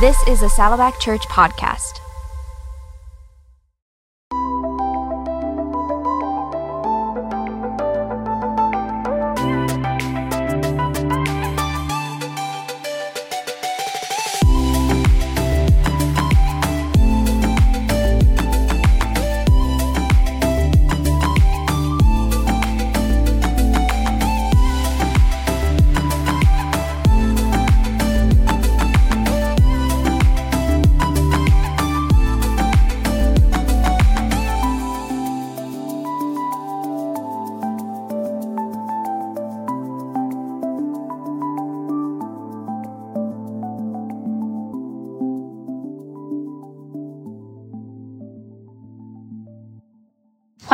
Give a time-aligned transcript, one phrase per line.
[0.00, 1.97] This is a Saddleback Church podcast.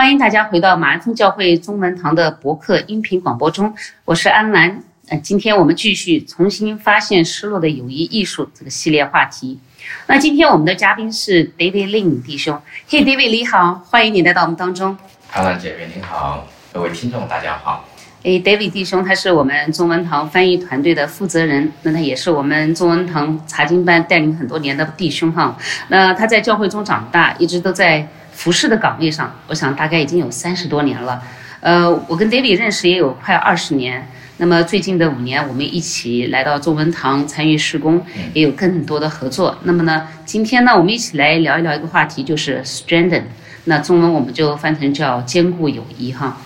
[0.04, 4.82] 欢迎大家回到马鞍峰教会中文堂的博客音频广播中，我是安兰。
[5.08, 9.58] 呃，今天我们继续重新发现失落的友谊艺术这个系列话题。
[10.06, 12.60] 那今天我们的嘉宾是 David Lin 弟兄。
[12.86, 14.94] 嘿，David 你好，欢迎你来到我们当中。
[15.32, 17.88] 安兰姐妹您好，各位听众大家好。
[18.24, 25.56] 哎，David 弟兄他是我们中文堂翻译团队的负责人，那他也是我们中文堂查经班带领很多年的弟兄哈。
[25.88, 28.06] 那他在教会中长大，一直都在。
[28.34, 31.22] 服饰的岗位上，我想大概已经有三十多年了。
[31.60, 34.06] 呃，我跟 David 认识也有快二十年。
[34.36, 39.56] 那么最近的五年，我们一起来到中文堂参与施工，也有更多的合作。
[39.62, 43.22] 那么呢，今天呢，我们一起来聊一聊一个话题，就是 strengthen。
[43.66, 46.36] 那中文我们就翻成叫坚固友谊哈。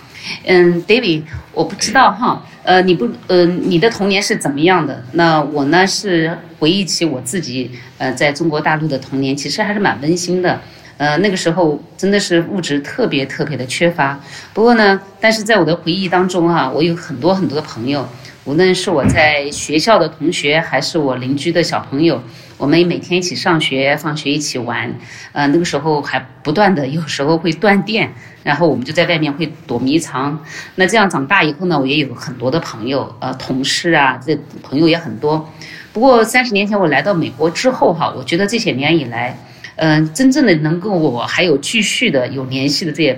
[0.45, 5.03] 嗯，David，我不知道哈，呃，你不，呃，你的童年是怎么样的？
[5.13, 10.61] 那我呢是回忆起我自己，呃，在中国大陆的童年，其实还是蛮温馨的。
[10.99, 14.19] 呃，那个时候真的是物质特别特别的缺乏。
[14.53, 18.05] 不过呢，但是在我的回忆当中啊，我有很多很多的朋友，
[18.43, 22.21] 无论是我在学校的同学，还是我邻居的小朋友，
[22.57, 24.93] 我们每天一起上学、放学一起玩。
[25.31, 28.11] 呃，那个时候还不断的，有时候会断电，
[28.43, 30.37] 然后我们就在外面会躲迷藏。
[30.75, 35.49] 那这样长大以后呢，我也有很多的朋友，呃，同事啊，这朋友也很多。
[35.93, 39.39] 不过三十年前我来到美国之后哈，我觉得这些年以来。
[39.81, 43.17] 嗯，真正的能够我还有继续的有联系的这些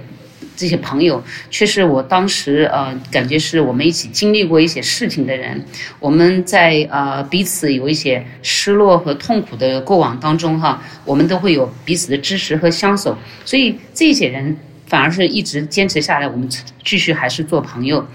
[0.56, 5.60] 这些朋友，却是我当时呃感觉是我们一起经历过一些事情的人，
[6.00, 14.56] 我们在呃彼此有一些失落和痛苦的过往当中哈，我们都会有彼此的支持和相守，所以这些人。
[14.92, 16.50] 反而是一直坚持下来，我们
[16.84, 18.06] 继续还是做朋友，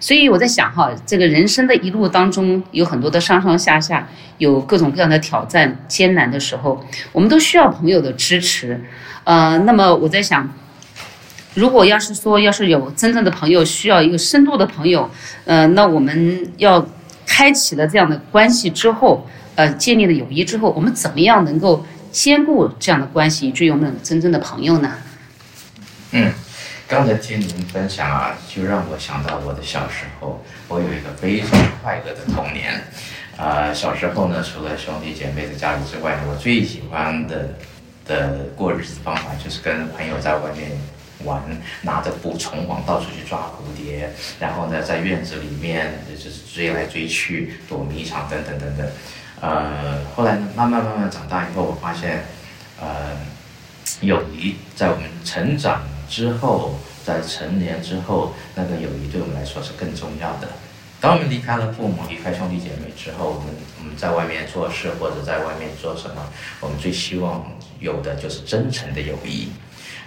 [0.00, 4.08] 所以我在想哈，这个人生的一路当中有很多的上上下下，
[4.38, 8.80] 有各种各样的挑战、艰难的时候，我们都需要朋友的支持。
[9.22, 10.52] 呃，那么我在想，
[11.54, 15.08] 如果要是说要是有真正的朋友，需要一个深度的朋友，
[15.44, 16.84] 呃，那我们要
[17.24, 19.24] 开启了这样的关系之后，
[19.54, 24.90] 呃，建立了友谊之后，我们怎么样能够兼顾这样的关系，以我们真正的朋友呢？
[26.16, 26.32] 嗯，
[26.86, 31.50] 刚才听您分享啊，就让我想到我的小时候，我有一个非常
[31.82, 32.80] 快乐的童年。
[33.36, 37.48] 啊，小时候呢，除了兄弟姐妹在家里之外，我最喜欢的
[38.06, 40.70] 的过日子方法就是跟朋友在外面
[41.24, 41.42] 玩，
[41.82, 44.08] 拿着捕虫网到处去抓蝴蝶，
[44.38, 48.86] 然后呢，在院子里面就是追来追去，躲迷藏等等等等。
[49.40, 52.22] 呃，后来呢，慢慢慢慢长大以后，我发现，
[52.80, 52.86] 呃，
[54.00, 55.82] 友谊在我们成长。
[56.08, 60.48] 之后，在成年之后，那个友谊对我们来说是更重要的。
[61.00, 66.26] 当我们离开了父母，离开兄弟姐妹之后，我们我们在外面做事或者在外面做什么，
[66.60, 67.44] 我们最希望
[67.78, 69.48] 有的就是真诚的友谊。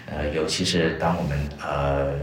[0.10, 2.14] 呃，尤其是当我们呃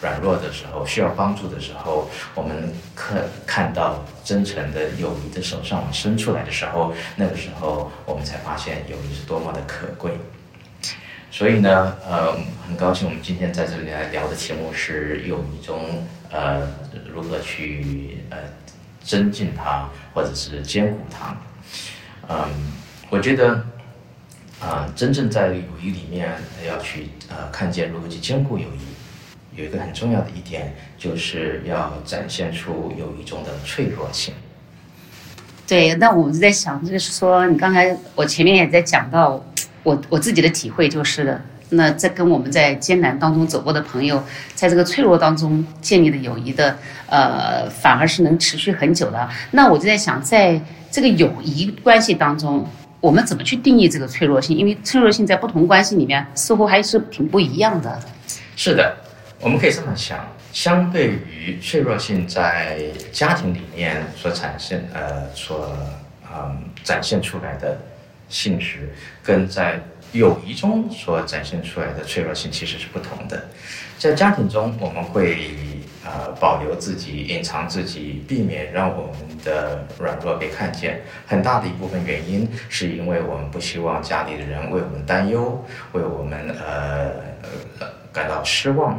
[0.00, 10.10] 软弱的时候，需要帮助的时候，我们看看到真诚的友谊的手上伸出来的时候，那个时候我们才发现友谊是多么的可贵。
[11.30, 12.32] 所以呢，呃，
[12.66, 16.66] 很高兴我们今天在这里来聊的题目是友谊中，呃，
[17.12, 18.38] 如何去呃
[19.04, 21.36] 增进它，或者是兼顾它。
[22.28, 22.72] 嗯，
[23.10, 23.62] 我觉得，
[24.58, 26.30] 啊，真正在友谊里面
[26.66, 34.32] 要去呃看见如何去兼顾友谊，有一个很重要的一点，就是要展现出友谊中的脆弱性。
[35.66, 39.44] 对，那我们在想，就是说，你刚才我前面也在讲到。
[39.88, 41.40] 我我自己的体会就是的，
[41.70, 44.22] 那在跟我们在艰难当中走过的朋友，
[44.54, 46.76] 在这个脆弱当中建立的友谊的，
[47.06, 49.26] 呃，反而是能持续很久的。
[49.52, 52.68] 那我就在想，在这个友谊关系当中，
[53.00, 54.54] 我们怎么去定义这个脆弱性？
[54.58, 57.98] 因为脆弱性在不同关系里面似乎还是挺不一样的。
[58.56, 58.94] 是的，
[59.40, 60.18] 我们可以这么想，
[60.52, 62.78] 相对于脆弱性在
[63.10, 65.74] 家庭里面所产生呃所
[66.30, 67.78] 嗯展现出来的。
[68.28, 68.92] 性质，
[69.22, 69.80] 跟在
[70.12, 73.44] 友谊中所展现出来的脆弱性其实是不同的。
[73.98, 75.50] 在家庭中，我们会
[76.04, 81.02] 呃保留自己、隐藏自己，避免让我们的软弱被看见。
[81.26, 87.10] 很大的一部分原因是因为我们不希望家里的人为我们担忧，为我们呃
[88.12, 88.92] 感到失望，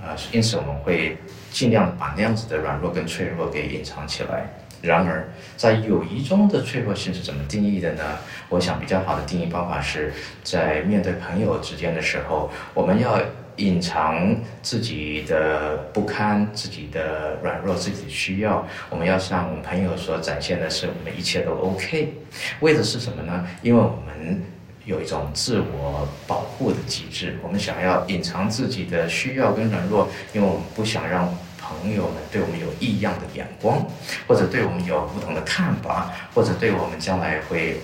[0.00, 1.18] 啊，因此我们会
[1.50, 4.46] 尽量把那样子的软弱跟脆弱给隐藏起来。
[4.80, 8.02] 然而，在友谊中的脆弱性是怎么定义的呢？
[8.48, 10.12] 我想比较好的定义方法是
[10.44, 13.20] 在面对朋友之间的时候，我们要
[13.56, 18.64] 隐藏自己的不堪、自己的软弱、自己的需要。
[18.88, 22.14] 我们要向朋友所展现的是我们一切都 OK。
[22.60, 23.44] 为的是什么呢？
[23.62, 24.40] 因为我们
[24.84, 31.28] 有一种自我保护的机制，我们想要隐藏自己的需要跟软弱，因为我们不想让。
[31.68, 33.84] 朋友们对我们有异样的眼光，
[34.26, 37.80] 或者对我们有不同的看法，或者对我们将来会，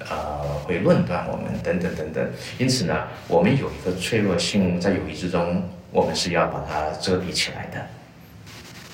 [0.00, 2.30] 呃，会论断我们等等等等。
[2.58, 7.86] 因此呢，我们有一个脆弱性在友谊之中，我们是要把它遮蔽起来的。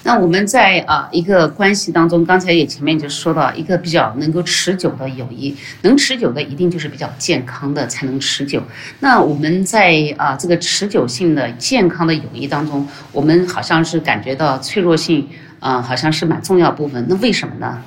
[0.05, 8.62] 那我们在啊一个关系当中，刚才也前面就说到一个比较能够持久的友谊，能持久的一定就是比较健康的才能持久。
[9.01, 15.27] 那我们在啊这个持久性的健康的友谊当中，我们好像是感觉到脆弱性
[15.59, 17.06] 啊好像是蛮重要部分。
[17.09, 17.83] 那为什么呢？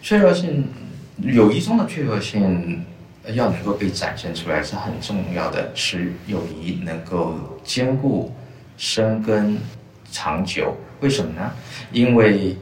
[0.00, 0.68] 脆弱性，
[1.20, 2.84] 友谊中的脆弱性
[3.34, 7.34] 要能够被展现出来是很重要的，使友谊能够
[7.64, 8.32] 坚固、
[8.76, 9.58] 生根、
[10.10, 10.76] 长久。
[11.00, 11.52] 为什么呢？
[11.92, 12.56] 因为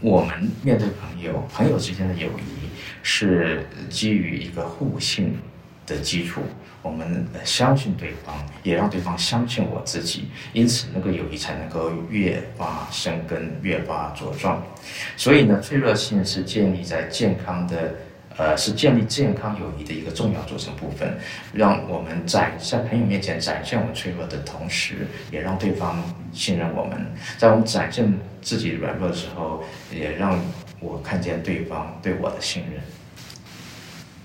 [0.00, 2.68] 我们面对朋友，朋友之间的友谊
[3.02, 5.38] 是基于一个互信
[5.86, 6.40] 的基础。
[6.82, 14.62] 我们相信对方，也让对方相信我自己，因此那个友谊才能够越发生根，越发茁壮。
[15.16, 17.94] 所以呢，脆弱性是建立在健康的。
[18.36, 21.16] 呃，是建立健康友谊的一个重要组成部分，
[21.52, 26.02] 让我们在在朋友面前展现我们脆弱的同时，也让对方
[26.32, 27.06] 信任我们。
[27.38, 29.62] 在我们展现自己软弱的时候，
[29.92, 30.38] 也让
[30.80, 32.82] 我看见对方对我的信任。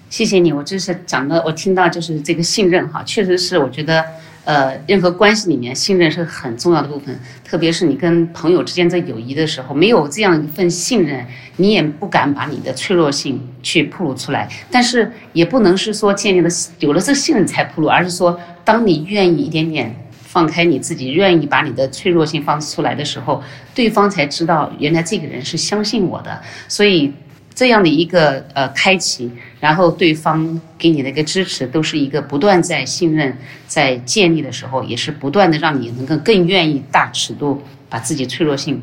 [0.10, 4.06] 谢谢你，我就是讲的，我听到就是这个信任哈，确实是我觉得。
[4.48, 7.20] 呃，任何关系里面，信任是很重要的部分。
[7.44, 11.26] 特别是你跟朋友之间在友谊的时候，没有这样一份信任，
[11.58, 14.48] 你也不敢把你的脆弱性去暴露出来。
[14.72, 16.50] 但是也不能是说建立了
[16.80, 23.44] 有了这个信任才暴露，而是说，当你愿意一点点放开你自己，愿意把你的脆弱性放出来的时候，
[23.76, 26.42] 对方才知道原来这个人是相信我的。
[26.70, 27.12] 所以。
[27.58, 38.80] 这样的一个呃开启，然后对方给你的一个支持，都是一个不断在信任在建立的时候，也是不断的让你能够更愿意大尺度把自己脆弱性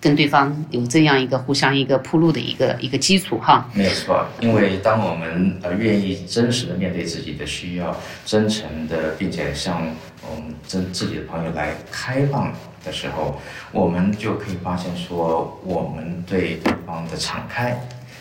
[0.00, 3.70] 跟对方有这样一个互相一个铺路的一个一个基础哈。
[3.72, 9.86] 没错，因为当我们呃愿意真实的面对自己的需要，真诚的并且向
[10.28, 12.52] 我们真自己的朋友来开放
[12.84, 13.40] 的时候，
[13.70, 17.80] 我们就可以发现说，我们对对方的敞开。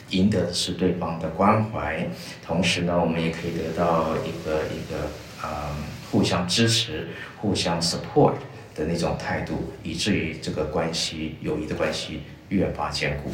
[0.10, 2.08] 赢得的是对方的关怀，
[2.46, 5.10] 同时呢，我们也可以得到一个一个
[5.42, 5.76] 呃
[6.12, 7.08] 互相支持、
[7.38, 8.34] 互相 support
[8.76, 13.32] 的那种态度，以至于这个关系友谊的关系越发坚固。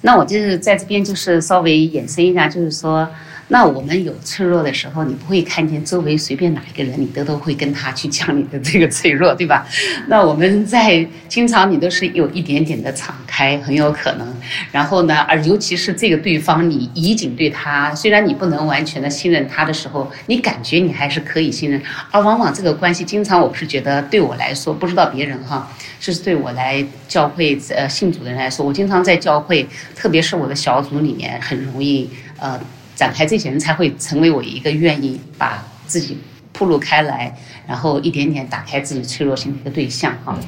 [0.00, 3.08] 那我就是在这边就是稍微延伸一下，就是说。
[3.52, 9.66] 那我们有脆弱的时候，你不会看见周围随便哪一个人，你都都会跟他去讲你的这个脆弱，对吧？
[10.08, 14.26] 那我们在经常你都是有一点点的敞开，很有可能。
[14.70, 21.78] 然后呢，而尤其是这个对方，你已经对他，虽然你不能完全的信任他的时候，你感觉你还是可以信任。
[22.10, 32.58] 而往往这个关系，经常我是觉得对我来说，不知道别人哈，是对我来教会呃信主的人来说，我经常在教会，特别是我的小组里面，很容易呃。
[32.94, 36.16] 展开这些人才会成为我一个愿意把自己
[36.52, 37.34] 铺露开来，
[37.66, 40.38] 然后一点点打开自己脆弱性的一个对象哈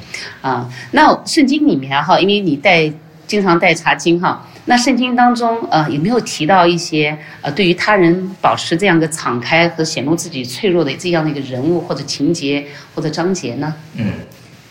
[0.41, 0.69] 啊。
[0.91, 2.91] 那圣经里面哈，因为你带
[3.27, 13.73] 经常带查经哈，那圣经当中呃有没有提到一些呃对于他人保持这样的敞开和显露自己脆弱的这样的一个人物或者情节或者章节呢？
[13.95, 14.13] 嗯。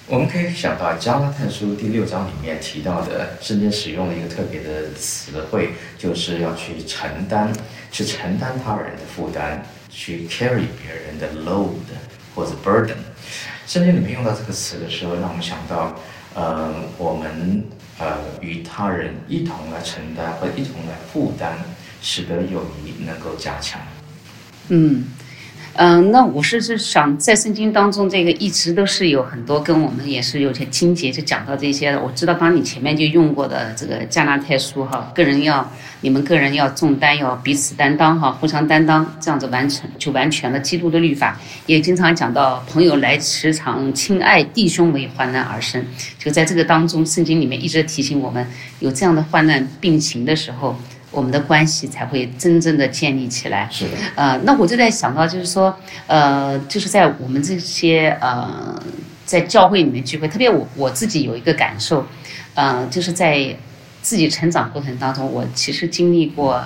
[0.07, 7.51] 我们可以想到《加拉太书》第六章里面提到的，圣经使用了一个特别的词汇，就是要去承担，
[7.91, 11.71] 去承担他人的负担，去 carry 别人的 load
[12.35, 12.97] 或者 burden。
[13.67, 15.99] 圣经里面用到这个词的时候，让我们想到，
[16.35, 17.65] 呃，我们
[17.99, 21.57] 呃与他人一同来承担或一同来负担，
[22.03, 23.81] 使得友谊能够加强。
[24.69, 25.07] 嗯。
[25.77, 32.01] 嗯，那我是是想在圣经当中，这个一直都是有很多跟我们也是有些经节就讲到这些的。
[32.01, 35.69] 我知道当你前面就用过的这个加拿太书哈，个人要
[36.01, 41.37] 你们个人要重担，要彼此担当哈，互相担当，这样子完成就完全了基督的律法。
[41.67, 45.85] 也经常讲到朋友来时常亲爱弟兄为患难而生，
[46.21, 48.47] 就在这个当中，圣经里面一直提醒我们，
[48.79, 50.77] 有这样的患难并行的时候。
[51.15, 53.69] 我们的关系才会真正的建立起来。
[53.71, 53.91] 是的。
[54.17, 55.75] 呃，那我就在想到，就是说，
[56.09, 58.83] 呃，就是在我们这些呃，
[59.25, 62.05] 在教会里面聚会，特别我我自己有一个感受，
[62.55, 63.57] 呃，就是在
[64.03, 66.63] 自己成长过程当中，我其实经历过，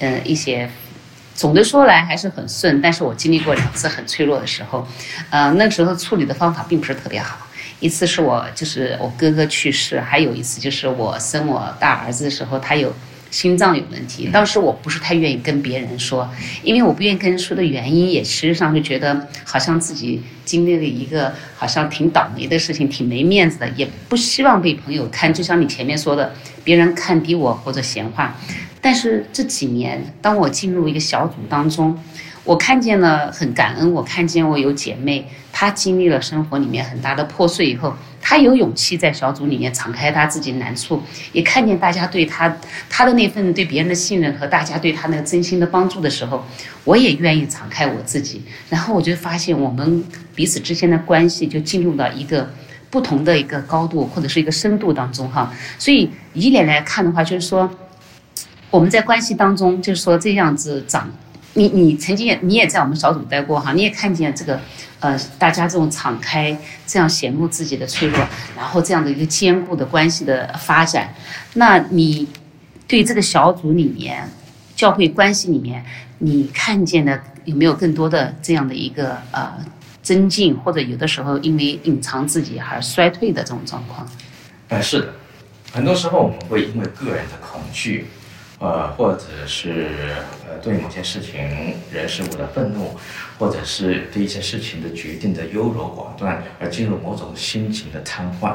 [0.00, 0.68] 呃，一些，
[1.34, 4.86] 总的说来还是很顺，但是我经历过两次很脆弱的时候，
[5.30, 7.38] 呃，那个时候处理的方法并不是特别好。
[7.80, 12.92] 一次是我就是我哥哥去世，还有一次就是我生我大儿子的时候，他有。
[13.32, 16.28] 心脏有问题，当时我不是太愿意跟别人说，
[16.62, 28.36] 因为我不愿意跟人说的原因，也实际上就觉得好像自己经历了一个好像挺倒霉的事情，挺没面子的，也不希望被朋友看，就像你前面说的，别人看低我或者闲话。
[28.82, 31.98] 但是这几年，当我进入一个小组当中，
[32.44, 37.94] 我看见了很感恩，我看见我有姐妹，她经历了生活里面很大的破碎以后。
[38.22, 41.02] 他有勇气在小组里面敞开他自己难处，
[41.32, 42.56] 也看见大家对他
[42.88, 46.42] 他的那份对别人的信任和大家对他那个真心的帮助的时候，
[46.84, 48.40] 我也愿意敞开我自己。
[48.70, 50.02] 然后我就发现我们
[50.34, 52.48] 彼此之间的关系就进入到一个
[52.88, 55.52] 不同的一个高度或者是一个深度当中哈。
[55.78, 57.68] 所以以脸来看的话，就是说
[58.70, 61.10] 我们在关系当中，就是说这样子长。
[61.54, 64.60] 你你曾经也你也在我们小组待过哈，你也看见这个。
[65.02, 66.56] 呃，大家这种敞开，
[66.86, 68.24] 这样显露自己的脆弱，
[68.56, 71.12] 然后这样的一个坚固的关系的发展，
[71.54, 72.28] 那你
[72.86, 74.22] 对这个小组里面、
[74.76, 75.84] 教会关系里面，
[76.18, 79.52] 你看见的有没有更多的这样的一个呃
[80.04, 84.08] 增进，或者有的时候因为隐藏自己而衰退的这种状况？
[84.68, 85.08] 哎，是的，
[85.72, 88.06] 很多时候我们会因为个人的恐惧。
[88.62, 89.88] 呃，或者是
[90.48, 92.96] 呃对某些事情、人事物的愤怒，
[93.36, 98.54] 或者是对一些事情的决定的优柔寡断，而进入某种心情的瘫痪。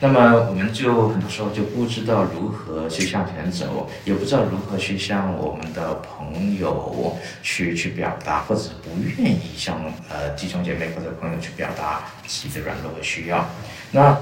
[0.00, 9.78] 那么我们就很多时候就不知道如何去向前走，也不知道如何去向我们的朋友去去表达，或者不愿意向
[10.08, 13.46] 呃弟兄姐妹或者朋友去表达自己的软弱和需要。
[13.90, 14.16] 那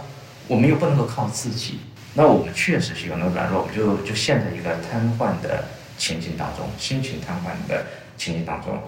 [0.48, 1.78] 我们又不能够靠自己。
[2.14, 5.64] 那我们确实是有那个软弱，我们就就陷在一个瘫痪的
[5.98, 7.84] 情境当中，心情瘫痪的
[8.16, 8.80] 情境当中。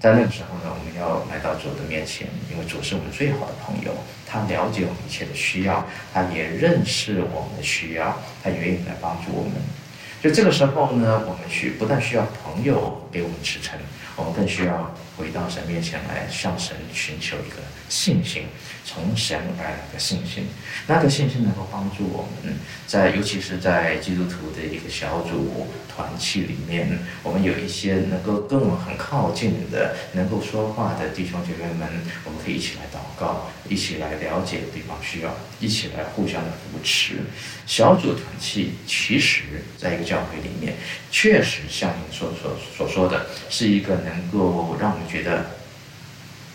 [0.00, 3.94] 在那个时候呢，我们要来到主的面前，因为主是我们最好的朋友，
[4.26, 9.52] 他了解我们一切的需要，他也认识我们的需要，他愿意来帮助我们。
[10.20, 13.78] 就这个时候呢，我们需不但需要朋友给我们支撑，
[14.16, 17.58] 我们更需要回到神面前来，向神寻求一个
[17.92, 18.46] 信心。
[18.84, 20.44] 从神而来的信心，
[20.88, 22.52] 那个信心能够帮助我们，
[22.84, 31.88] 在尤其是在基督徒的一个小组团契里面，我们有一些能够跟我们很靠近的、能够说话的弟兄姐妹们，
[32.24, 37.20] 我们可以一起来祷告，一起来了解对方需要，一起来互相的扶持。
[37.66, 39.44] 小组团契其实
[39.78, 40.74] 在一个教会里面，
[41.12, 45.61] 确实像您所所所说的，是一个能够让我们觉得。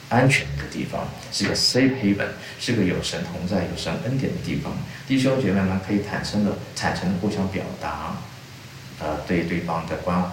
[0.09, 4.71] 安全的一个地方，是个 safe haven，是个有神同在、有神恩典的地方。
[5.05, 8.15] 弟兄姐妹们可以坦诚的、坦诚的互相表达，
[8.99, 10.29] 呃，对对方的关怀，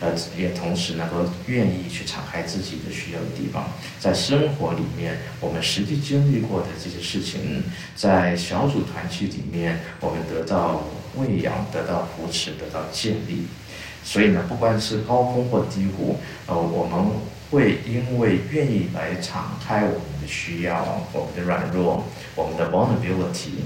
[0.00, 3.70] 呃，也同时能够愿意去敞开自己的需要的地方。
[3.98, 7.62] 在生活里面，我们实际经历过的这些事情，
[7.96, 10.84] 在小组团契里面，我们得到
[11.16, 13.46] 喂养、得到扶持、得到建立。
[14.04, 17.39] 所以呢，不管是高峰或低谷，呃，我们。
[17.50, 23.64] 会因为愿意来敞开我们的需要、我们的软弱、我们的 vulnerability，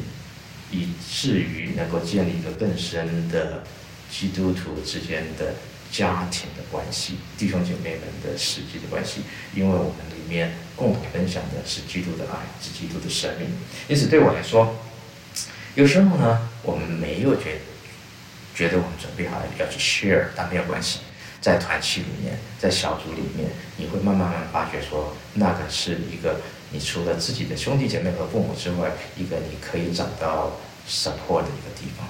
[0.70, 3.62] 以至于能够建立一个更深的
[4.10, 5.54] 基督徒之间的
[5.92, 9.20] 家庭的关系、弟兄姐妹们的实际的关系，
[9.54, 13.48] 因为我们里面共同分享的是基督的爱，是基督的生命。
[13.86, 14.74] 因此，对我来说，
[15.74, 17.58] 有时候呢，我们没有觉得
[18.54, 21.00] 觉得我们准备好了要去 share，但没有关系。
[21.44, 30.52] 在团契里面，在小组里面，你会慢慢慢发觉说，那个是一个你除了自己的兄弟姐妹和父母之外，一个你可以找到
[30.88, 32.08] support 的一个地方。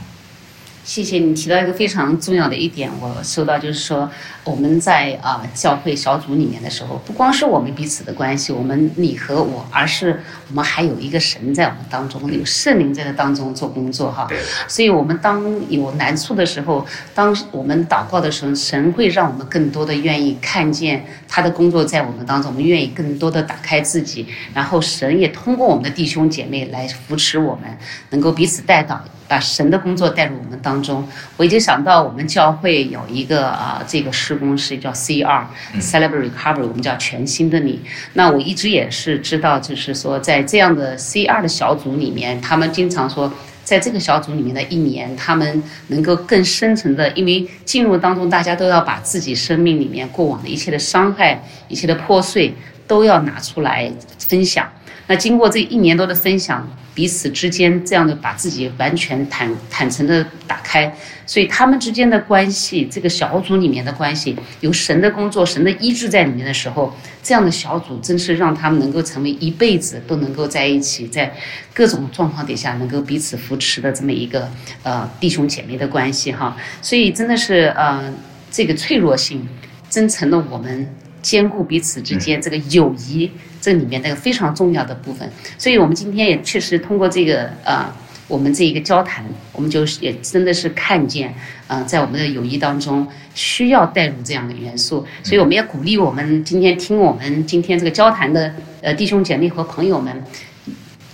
[0.84, 4.08] 谢谢你提到一个非常重要的一点，我收到就是说，
[4.44, 14.26] 我们在啊教会小组里面的时候，不光是我们彼此的关系，我们你和我，而是我们还有一个神在我们当中，有圣灵在这当中做工作哈。
[14.28, 14.38] 对。
[14.68, 27.78] 所以，我们当有难处的时候，当我们祷告的时候，神会让我们更多的愿意看见他的工作在我们当中，我们愿意更多的打开自己，然后神也通过我们的弟兄姐妹来扶持我们，
[28.10, 28.98] 能够彼此带祷。
[29.26, 37.80] 把神的工作带入我们当中，我已经想到我们教会有一个啊，这个施工是叫 C.R.，Celebrate Recovery，我们叫全新的你。
[38.14, 41.42] 那我一直也是知道，就是说在这样的 C.R.
[41.42, 52.54] 的小组里面，他们经常说，在这个小组里面的一年，他们能够更深层的，因为进入当中，大家都要把自己生命里面过往的一切的伤害、一切的破碎，
[52.86, 54.68] 都要拿出来分享。
[55.06, 60.96] 那经过这一年多的分享，彼此之间这样的把自己完全坦坦诚的打开，
[61.26, 71.30] 所以他们之间的关系，这个小组里面的关系，有神的工作、神的医治在里面的时候，这样的小组真是让他们能够成为一辈子都能够在一起，在
[71.74, 74.48] 各种状况底下能够彼此扶持的这么一个
[74.82, 76.56] 呃弟兄姐妹的关系哈。
[76.80, 78.10] 所以真的是呃
[78.50, 79.46] 这个脆弱性，
[79.90, 80.88] 真成了我们
[81.20, 83.30] 兼顾彼此之间这个友谊。
[83.64, 87.90] 这里面那个非常重要的部分，所以我们今天也确实通过这个呃，
[88.28, 91.34] 我们这一个交谈，我们就是也真的是看见，
[91.66, 100.22] 呃，在我们的友谊当中需要带入这样的元素，所以我们也鼓励我们今天听我们今天这个交谈的呃弟兄姐妹和朋友们，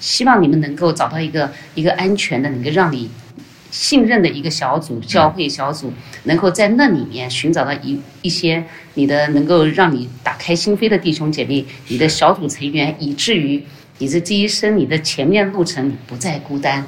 [0.01, 3.09] 希望你们能够找到一个一个安全的，能够让你。
[3.71, 5.93] 信任的一个小组，教会小组，
[6.25, 13.63] 能够在那里面寻找到一一些你的能够让你打开心扉的弟兄姐妹，你的小组成员，以至于
[13.99, 16.85] 你的这一生，你的前面路程不再孤单。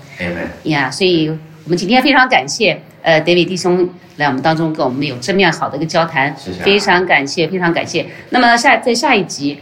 [0.64, 1.28] 呀，所以
[1.64, 8.06] 我们今天非常感谢呃，David 弟兄来我们当中跟我们有这么样好的一个交谈，非常感谢，非常感谢。
[8.30, 9.58] 那么下在下一集。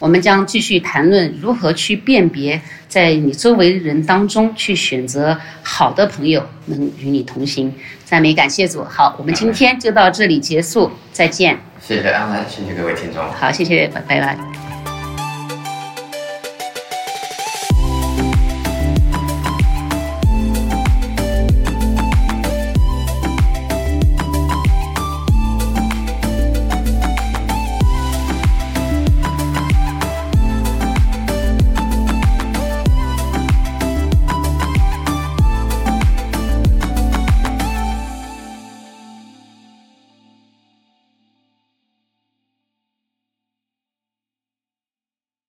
[0.00, 7.72] 我们将继续谈论如何去辨别，在你周围人当中去选择好的朋友，能与你同行。
[8.04, 8.82] 赞美感谢主。
[8.82, 11.56] 好，我们今天就到这里结束，再见。
[11.80, 13.22] 谢谢安兰，谢谢各位听众。
[13.30, 14.89] 好，谢谢，拜拜。